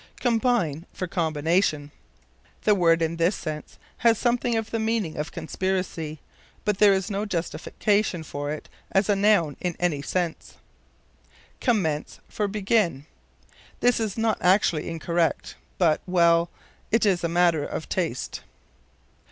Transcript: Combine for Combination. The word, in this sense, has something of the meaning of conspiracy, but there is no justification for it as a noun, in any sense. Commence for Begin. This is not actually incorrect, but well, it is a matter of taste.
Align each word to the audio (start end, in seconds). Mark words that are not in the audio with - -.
Combine 0.19 0.87
for 0.91 1.05
Combination. 1.05 1.91
The 2.63 2.73
word, 2.73 3.03
in 3.03 3.17
this 3.17 3.35
sense, 3.35 3.77
has 3.97 4.17
something 4.17 4.55
of 4.57 4.71
the 4.71 4.79
meaning 4.79 5.15
of 5.15 5.31
conspiracy, 5.31 6.19
but 6.65 6.79
there 6.79 6.91
is 6.91 7.11
no 7.11 7.23
justification 7.27 8.23
for 8.23 8.49
it 8.49 8.67
as 8.91 9.09
a 9.09 9.15
noun, 9.15 9.57
in 9.61 9.75
any 9.79 10.01
sense. 10.01 10.55
Commence 11.59 12.19
for 12.27 12.47
Begin. 12.47 13.05
This 13.79 13.99
is 13.99 14.17
not 14.17 14.39
actually 14.41 14.89
incorrect, 14.89 15.53
but 15.77 16.01
well, 16.07 16.49
it 16.91 17.05
is 17.05 17.23
a 17.23 17.29
matter 17.29 17.63
of 17.63 17.87
taste. 17.87 18.41